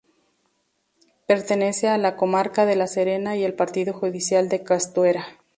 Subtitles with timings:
[1.27, 5.27] Pertenece a la comarca de La Serena y al Partido judicial de Castuera.